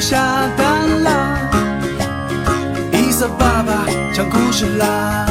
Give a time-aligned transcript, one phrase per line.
[0.00, 0.16] 下
[0.56, 1.50] 班啦。
[2.94, 5.26] 伊瑟爸爸讲故事啦。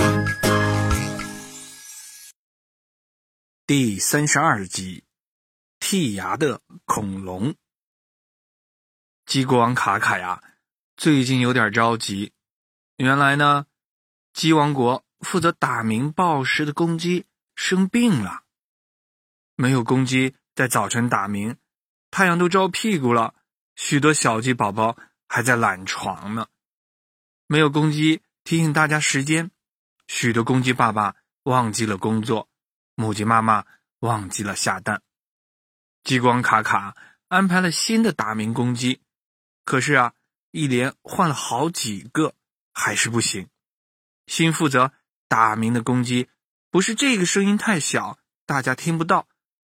[3.66, 5.04] 第三十二集：
[5.80, 7.56] 剔牙的恐龙。
[9.26, 10.44] 鸡国王卡卡呀，
[10.96, 12.32] 最近有点着急。
[12.98, 13.66] 原来呢，
[14.34, 18.44] 鸡王国负责打鸣报时的公鸡生病了，
[19.56, 21.58] 没有公鸡在早晨打鸣，
[22.12, 23.34] 太阳都照屁股了，
[23.82, 26.48] 许多小鸡宝宝还在懒床呢。
[27.48, 29.52] 没有公鸡提醒大家时间，
[30.06, 32.50] 许多公鸡爸爸忘记了工作。
[32.96, 33.66] 母鸡妈妈
[34.00, 35.02] 忘记了下蛋，
[36.04, 36.98] 激光卡卡
[37.30, 39.00] 安排了新的打鸣公鸡，
[39.64, 40.14] 可是啊，
[40.52, 42.36] 一连换了好几个，
[42.74, 43.48] 还是不行。
[44.28, 44.92] 新负责
[45.30, 46.28] 打鸣的公鸡，
[46.70, 49.30] 不是这个声音太小，大家听不到，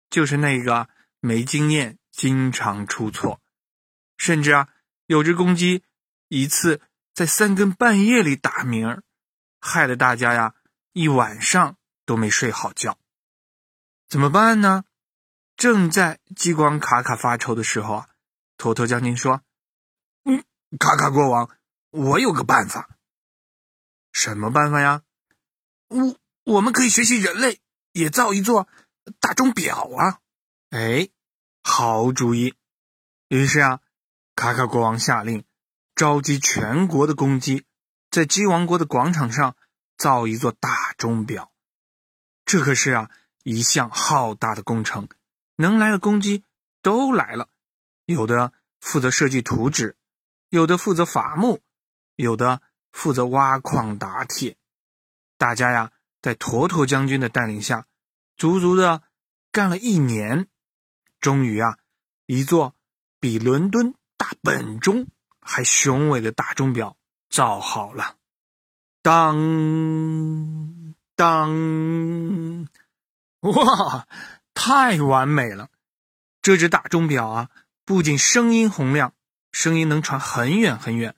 [0.10, 0.90] 就是那个
[1.22, 3.40] 没经验，经常出错，
[4.18, 4.70] 甚至啊，
[5.06, 5.84] 有只公鸡
[6.28, 6.82] 一次
[7.14, 9.02] 在三更半夜里打鸣，
[9.60, 10.56] 害得大家呀
[10.94, 12.98] 一晚上都没睡好觉。
[14.08, 14.86] 怎么办呢？
[15.56, 18.10] 正在激光卡卡发愁的时候啊，
[18.58, 19.44] 托托将军说
[20.26, 20.44] ：“嗯，
[20.80, 21.50] 卡卡国王，
[21.92, 22.98] 我有个办法。
[24.12, 25.04] 什么办法呀？
[25.90, 28.68] 我我们可以学习人类，也造一座
[29.20, 30.20] 大钟表啊！
[30.72, 31.10] 哎，
[31.62, 32.56] 好主意。
[33.28, 33.80] 于是啊，
[34.36, 35.44] 卡卡国王下令
[35.96, 37.66] 召集全国的公鸡，
[38.12, 39.56] 在鸡王国的广场上
[39.98, 41.52] 造一座大钟表。
[42.46, 43.12] 这可是啊。”
[43.46, 45.10] 一项浩大的工程，
[45.58, 46.46] 能来的公鸡
[46.82, 47.50] 都来了，
[48.06, 49.98] 有的负责设计图纸，
[50.48, 51.60] 有的负责伐木，
[52.16, 52.62] 有的
[52.94, 54.56] 负责挖矿打铁。
[55.38, 55.92] 大家呀，
[56.22, 57.86] 在坨坨将军的带领下，
[58.38, 59.04] 足足的
[59.52, 60.48] 干了一年，
[61.20, 61.80] 终于啊，
[62.28, 62.78] 一座
[63.20, 65.08] 比伦敦大本钟
[65.42, 66.96] 还雄伟的大钟表
[67.30, 68.16] 造好了。
[69.02, 72.70] 当当。
[73.42, 74.08] 哇，
[74.54, 75.68] 太完美了！
[76.42, 77.50] 这只大钟表啊，
[77.84, 79.14] 不仅声音洪亮，
[79.52, 81.18] 声音能传很远很远，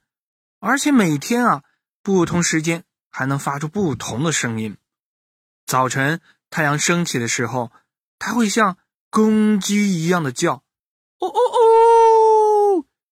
[0.60, 1.64] 而且每天啊，
[2.02, 4.78] 不同时间还能发出不同的声音。
[5.68, 7.72] 早晨太阳升起的时候，
[8.18, 8.80] 它会像
[9.12, 10.64] 公鸡一样的叫
[11.22, 11.62] ：“哦哦哦，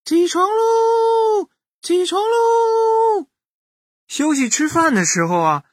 [0.05, 1.49] 起床喽，
[1.81, 3.27] 起床喽！”
[4.07, 5.63] 休息吃饭的时候啊，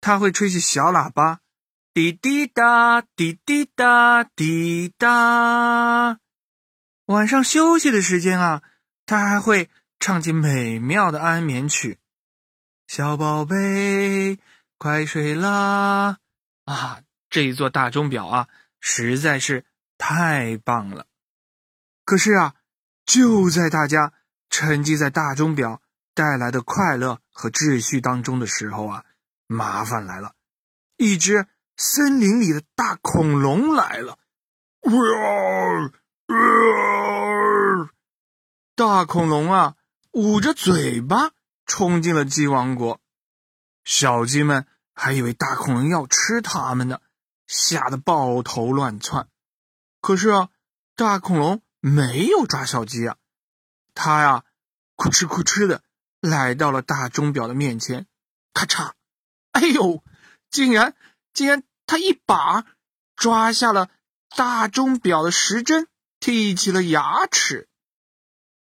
[0.00, 1.40] 它会吹起小喇叭。
[1.94, 6.18] 滴滴答，滴滴答，滴答。
[7.06, 8.62] 晚上休息的时间啊，
[9.06, 11.98] 他还会唱起美妙的安眠曲。
[12.86, 14.38] 小宝贝，
[14.76, 16.18] 快睡啦！
[16.66, 18.48] 啊，这一座大钟表啊，
[18.78, 19.64] 实在是
[19.96, 21.06] 太棒了。
[22.04, 22.55] 可是啊，
[23.06, 24.12] 就在大家
[24.50, 25.80] 沉浸在大钟表
[26.12, 29.04] 带来的快乐和秩序当中的时候啊，
[29.46, 30.34] 麻烦来了，
[30.98, 31.46] 一只。
[31.78, 34.16] 森林里的大恐龙来了！
[38.74, 39.76] 大恐龙啊，
[40.12, 41.32] 捂着嘴巴
[41.66, 42.98] 冲进了鸡王国。
[43.84, 47.00] 小鸡们还以为大恐龙要吃它们呢，
[47.46, 49.28] 吓得抱头乱窜。
[50.00, 50.48] 可是啊，
[50.94, 53.16] 大恐龙没有抓小鸡啊，
[53.94, 54.44] 他呀，
[54.96, 55.84] 哭哧哭哧的
[56.20, 58.08] 来到了大钟表的面前，
[58.52, 58.94] 咔嚓！
[59.52, 60.02] 哎呦，
[60.50, 60.96] 竟然！
[61.32, 62.64] 竟然，他一把
[63.14, 63.88] 抓下了
[64.34, 65.86] 大钟表的时针，
[66.18, 67.68] 剔起了牙齿。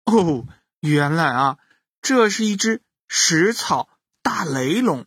[0.04, 0.48] 哦，
[0.80, 1.58] 原来啊，
[2.00, 3.88] 这是一只食草
[4.22, 5.06] 大雷龙。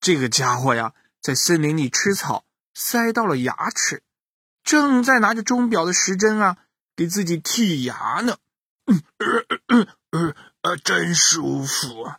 [0.00, 0.92] 这个家伙呀，
[1.22, 2.44] 在森林里吃草，
[2.74, 4.02] 塞到了牙齿，
[4.62, 6.58] 正在拿着钟表的时针啊，
[6.96, 8.36] 给自己剔牙呢。
[8.86, 12.18] 嗯，呃呃呃，真舒服啊！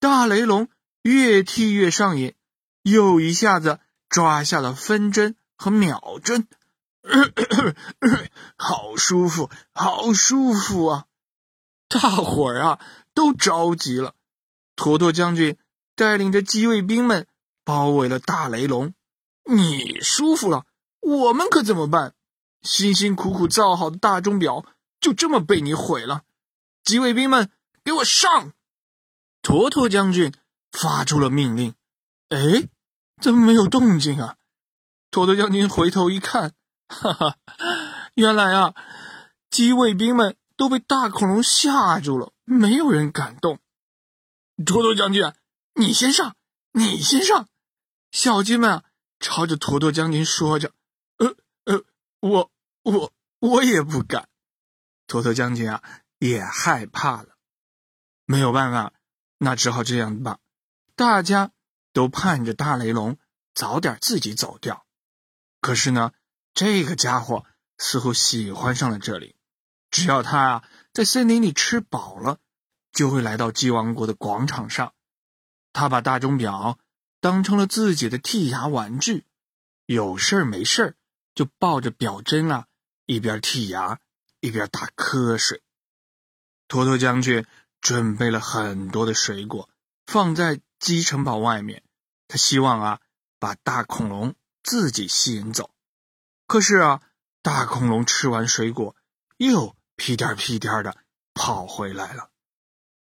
[0.00, 0.68] 大雷龙
[1.02, 2.34] 越剔越上瘾。
[2.82, 6.48] 又一下子抓下了分针和秒针，
[8.56, 11.06] 好舒服，好舒服啊！
[11.88, 12.80] 大伙儿啊
[13.12, 14.14] 都着急了。
[14.74, 15.58] 坨坨将军
[15.94, 17.26] 带领着机卫兵们
[17.64, 18.94] 包围了大雷龙。
[19.44, 20.64] 你舒服了，
[21.00, 22.14] 我们可怎么办？
[22.62, 24.64] 辛辛苦苦造好的大钟表
[25.00, 26.22] 就这么被你毁了！
[26.84, 27.50] 机卫兵们，
[27.84, 28.52] 给我上！
[29.42, 30.32] 坨坨将军
[30.72, 31.74] 发出了命令。
[32.30, 32.68] 哎。
[33.20, 34.36] 怎么没有动静啊？
[35.10, 36.54] 坨坨将军回头一看，
[36.86, 37.36] 哈哈，
[38.14, 38.76] 原来啊，
[39.50, 43.58] 机卫兵们都被大恐龙吓住了，没有人敢动。
[44.64, 45.32] 坨坨将军，
[45.74, 46.36] 你先上，
[46.74, 47.48] 你先上。
[48.12, 48.84] 小鸡们
[49.18, 50.70] 朝着坨坨将军说着：“，
[52.20, 52.50] 我
[52.82, 54.28] 我我也不敢。”
[55.06, 55.82] 坨坨将军啊，
[56.18, 57.36] 也害怕了。
[58.26, 58.92] 没有办法，
[59.38, 60.38] 那只好这样吧。
[60.94, 61.52] 大家
[61.92, 63.18] 都盼着大雷龙
[63.54, 64.84] 早点自己走掉。
[65.60, 66.12] 可是呢，
[66.52, 67.46] 这个家伙
[67.78, 69.36] 似乎喜欢上了这里。
[69.90, 72.38] 只要他啊在森林里吃饱了，
[72.92, 74.92] 就会来到鸡王国的广场上。
[75.72, 76.78] 他把大钟表
[77.20, 79.24] 当成了自己的剔牙玩具，
[79.86, 80.96] 有事儿没事儿
[81.38, 82.66] 就抱着表针啊，
[83.06, 84.00] 一边剔牙
[84.40, 85.62] 一边打瞌睡。
[86.66, 87.46] 托托将军
[87.80, 89.70] 准备了很多的水果，
[90.04, 91.84] 放在鸡城堡外面。
[92.26, 93.00] 他希望啊
[93.38, 95.70] 把大恐龙自己吸引走。
[96.48, 97.02] 可是啊，
[97.40, 98.96] 大恐龙吃完水果，
[99.36, 100.96] 又屁颠屁颠的
[101.34, 102.30] 跑回来了。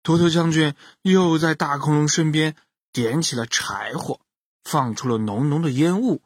[0.02, 0.74] 托托将军
[1.04, 2.56] 又在大恐龙身边
[2.92, 4.20] 点起了柴火，
[4.64, 6.24] 放出了浓浓的烟雾。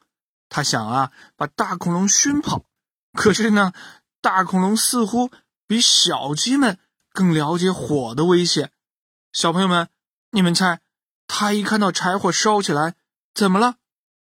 [0.49, 2.65] 他想啊，把大恐龙熏跑。
[3.13, 3.71] 可是呢，
[4.21, 5.31] 大恐龙似乎
[5.67, 6.77] 比小鸡们
[7.13, 8.71] 更了解火的危险。
[9.31, 9.87] 小朋友们，
[10.31, 10.81] 你们猜，
[11.27, 12.95] 他一看到柴火烧起来，
[13.33, 13.75] 怎么了？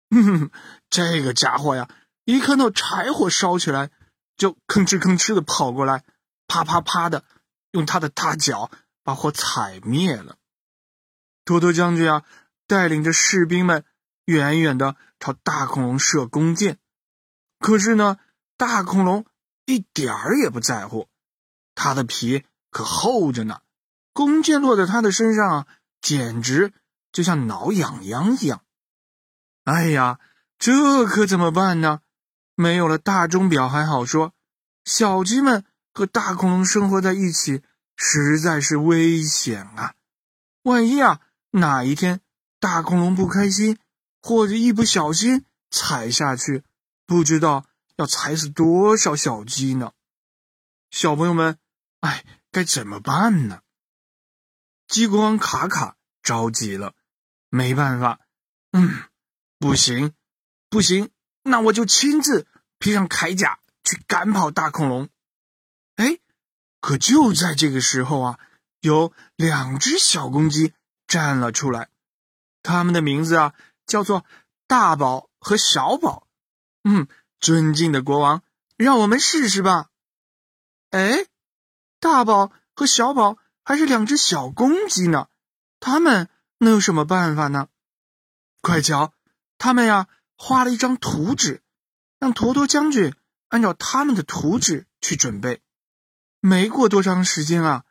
[0.10, 0.52] 哼哼，
[0.90, 1.90] 这个家伙呀，
[2.24, 3.92] 一看到柴火烧起来，
[4.38, 6.04] 就吭哧吭哧的跑过来，
[6.48, 7.24] 啪啪啪的
[7.72, 8.72] 用他的大脚。
[9.06, 10.38] 把火踩灭了。
[11.46, 12.24] 托托将军啊，
[12.66, 13.86] 带领着士兵们
[14.26, 14.96] 远远的
[15.26, 16.78] 朝大恐龙射弓箭。
[17.58, 18.20] 可是呢，
[18.58, 19.26] 大恐龙
[19.66, 21.10] 一点儿也不在乎，
[21.74, 23.62] 它的皮可厚着呢。
[24.14, 25.66] 弓箭落在它的身上，
[26.00, 26.74] 简直
[27.12, 28.62] 就像挠痒痒一样。
[29.64, 30.20] 哎呀，
[30.60, 32.02] 这可怎么办呢？
[32.54, 34.32] 没有了大钟表还好说，
[34.84, 37.64] 小鸡们和大恐龙生活在一起。
[37.98, 39.96] 实在是危险啊！
[40.64, 42.20] 万一啊，哪一天
[42.60, 43.80] 大恐龙不开心，
[44.26, 46.64] 或者一不小心踩下去，
[47.06, 49.92] 不知道要踩死多少小鸡呢？
[50.90, 51.60] 小朋友们，
[52.00, 53.62] 哎，该怎么办呢？
[54.88, 56.96] 鸡国王卡卡着急了，
[57.50, 58.20] 没办法，
[58.72, 59.04] 嗯，
[59.60, 60.12] 不行，
[60.72, 61.12] 不行，
[61.44, 62.48] 那我就亲自
[62.80, 65.08] 披上铠甲去赶跑大恐龙。
[65.98, 66.18] 哎。
[66.82, 68.40] 可就在这个时候啊，
[68.80, 70.74] 有两只小公鸡
[71.06, 71.90] 站了出来，
[72.64, 73.54] 它们的名字啊
[73.86, 74.26] 叫做
[74.68, 76.28] 大宝和小宝。
[76.84, 77.08] 嗯，
[77.40, 78.44] 尊敬的国王，
[78.78, 79.90] 让我们试试吧。
[80.92, 81.26] 哎，
[82.00, 85.28] 大宝和小宝还是两只小公鸡呢，
[85.80, 86.30] 他们
[86.60, 87.68] 能有什么办法呢？
[88.62, 89.14] 快瞧，
[89.58, 91.62] 他们呀画了一张图纸，
[92.20, 93.14] 让坨坨将军
[93.50, 95.62] 按照他们的图纸去准备。
[96.40, 97.86] 没过多长时间啊，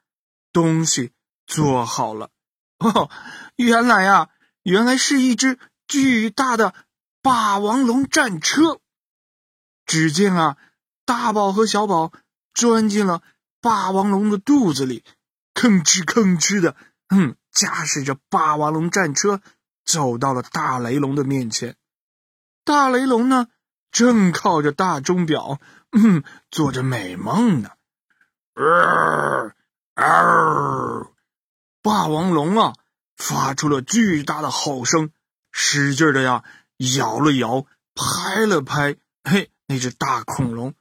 [0.53, 1.13] 东西
[1.47, 2.31] 做好了。
[2.79, 3.11] 哦，
[3.57, 4.31] 原来啊，
[4.63, 6.75] 原来是一只巨大的
[7.23, 8.81] 霸王龙战车。
[9.87, 10.57] 只见啊，
[11.05, 12.13] 大宝和小宝
[12.55, 13.23] 钻进了
[13.61, 15.05] 霸王龙的肚子里，
[15.55, 16.77] 吭哧吭哧的，
[17.09, 19.41] 嗯，驾驶着霸王龙战车
[19.85, 21.77] 走到了大雷龙的面前。
[22.65, 23.49] 大雷龙呢，
[23.91, 25.61] 正靠着大钟表，
[25.93, 27.71] 嗯，做着美梦呢。
[28.55, 29.53] 嗷
[29.97, 31.13] 嗷！
[31.83, 32.75] 霸王龙啊，
[33.17, 35.11] 发出了巨大的吼声，
[35.57, 36.43] 使劲的呀，
[36.97, 38.97] 摇了摇，拍了拍。
[39.23, 40.75] 嘿，那只大恐龙，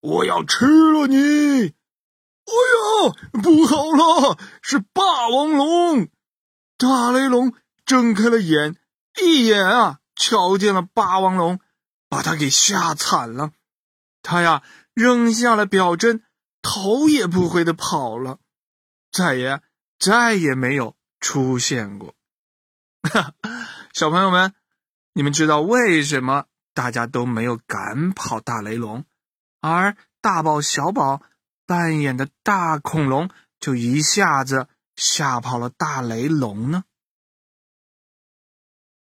[0.00, 1.16] 我要吃了你！
[1.66, 6.08] 哎呀，不好了，是霸王龙！
[6.78, 7.52] 大雷龙
[7.84, 8.76] 睁开了眼，
[9.20, 11.58] 一眼啊，瞧见了霸王龙，
[12.08, 13.50] 把他给吓惨了。
[14.22, 14.62] 他呀，
[14.94, 16.22] 扔下了表针。
[16.62, 18.38] 头也不回的跑了，
[19.10, 19.60] 再也
[19.98, 22.14] 再也没有出现过。
[23.02, 23.34] 哈
[23.92, 24.54] 小朋友们，
[25.14, 29.04] 你们知道为什么大家都没有赶跑大雷龙，
[29.60, 31.22] 而大宝、小宝
[31.66, 36.84] 扮演的大恐龙就一下子吓跑了大雷龙呢？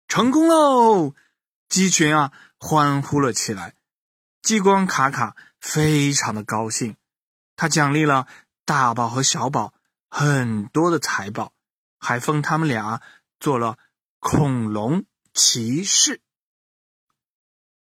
[0.08, 1.14] 成功喽！
[1.68, 3.76] 鸡群啊欢呼了起来，
[4.42, 6.96] 激光卡卡非常的高兴。
[7.58, 8.26] 他奖励了
[8.64, 9.74] 大宝和小宝
[10.10, 11.52] 很多的财宝，
[12.00, 13.02] 还封他们俩
[13.38, 13.78] 做了
[14.20, 16.22] 恐龙骑士。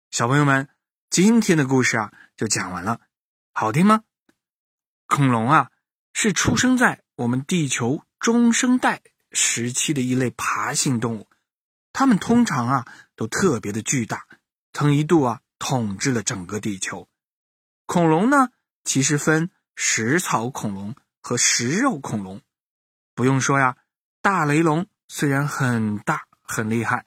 [0.10, 0.70] 小朋友们，
[1.10, 3.02] 今天的故事啊就讲完了，
[3.54, 4.04] 好听吗？
[5.08, 5.72] 恐龙啊
[6.14, 11.28] 是出生在我们地球中生代时期的一类爬行动物，
[11.94, 14.26] 它们通常啊都特别的巨大，
[14.74, 17.10] 曾一度啊统治了整个地球。
[17.86, 18.50] 恐龙呢
[18.84, 19.52] 其实分。
[19.74, 22.42] 食草恐龙和食肉恐龙，
[23.16, 23.78] 不用说呀，
[24.22, 27.06] 大雷龙虽然很大很厉害，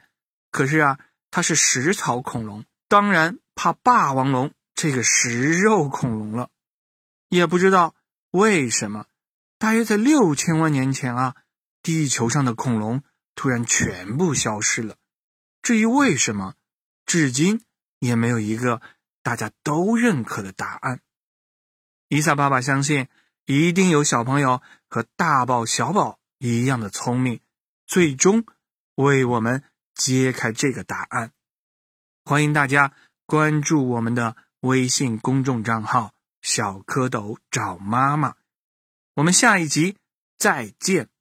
[0.51, 0.99] 可是啊，
[1.31, 6.51] 它是食草恐龙，当然怕霸王龙这个食肉恐龙了。
[7.31, 7.95] 也不知道
[8.31, 9.07] 为什么，
[9.59, 11.35] 大约在六千万年前啊，
[11.83, 13.03] 地球上的恐龙
[13.35, 14.97] 突然全部消失了。
[15.63, 16.57] 至于为什么，
[17.07, 17.65] 至今
[18.01, 18.83] 也没有一个
[19.23, 21.01] 大家都认可的答案。
[22.09, 23.09] 伊萨爸爸相信，
[23.47, 27.41] 一定有小朋友和大宝、小宝一样的聪明，
[27.87, 28.45] 最终
[28.97, 29.63] 为我们
[29.95, 31.33] 揭开这个答案。
[32.25, 32.95] 欢迎大家
[33.27, 36.13] 关注我们的微信公众账号
[36.43, 38.37] “小蝌蚪找妈妈”。
[39.15, 39.97] 我们下一集
[40.39, 41.14] 再见。